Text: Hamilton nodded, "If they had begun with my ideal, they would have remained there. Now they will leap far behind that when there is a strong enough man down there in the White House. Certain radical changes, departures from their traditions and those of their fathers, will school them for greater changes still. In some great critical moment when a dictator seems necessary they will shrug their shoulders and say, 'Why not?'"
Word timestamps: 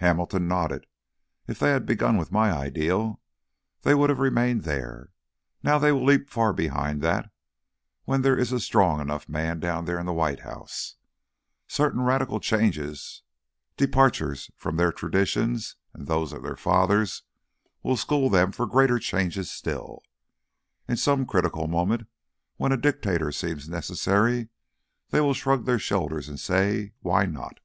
Hamilton 0.00 0.46
nodded, 0.48 0.84
"If 1.48 1.58
they 1.58 1.70
had 1.70 1.86
begun 1.86 2.18
with 2.18 2.30
my 2.30 2.50
ideal, 2.52 3.22
they 3.84 3.94
would 3.94 4.10
have 4.10 4.18
remained 4.18 4.64
there. 4.64 5.12
Now 5.62 5.78
they 5.78 5.90
will 5.92 6.04
leap 6.04 6.28
far 6.28 6.52
behind 6.52 7.00
that 7.00 7.30
when 8.04 8.20
there 8.20 8.36
is 8.38 8.52
a 8.52 8.60
strong 8.60 9.00
enough 9.00 9.30
man 9.30 9.60
down 9.60 9.86
there 9.86 9.98
in 9.98 10.04
the 10.04 10.12
White 10.12 10.40
House. 10.40 10.96
Certain 11.68 12.02
radical 12.02 12.38
changes, 12.38 13.22
departures 13.78 14.50
from 14.58 14.76
their 14.76 14.92
traditions 14.92 15.76
and 15.94 16.06
those 16.06 16.34
of 16.34 16.42
their 16.42 16.56
fathers, 16.58 17.22
will 17.82 17.96
school 17.96 18.28
them 18.28 18.52
for 18.52 18.66
greater 18.66 18.98
changes 18.98 19.50
still. 19.50 20.02
In 20.86 20.98
some 20.98 21.20
great 21.20 21.30
critical 21.44 21.66
moment 21.66 22.06
when 22.58 22.72
a 22.72 22.76
dictator 22.76 23.32
seems 23.32 23.70
necessary 23.70 24.50
they 25.08 25.20
will 25.22 25.32
shrug 25.32 25.64
their 25.64 25.78
shoulders 25.78 26.28
and 26.28 26.38
say, 26.38 26.92
'Why 27.00 27.24
not?'" 27.24 27.58